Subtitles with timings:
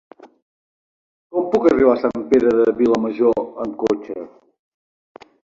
[1.35, 4.19] Com puc arribar a Sant Pere de Vilamajor amb cotxe?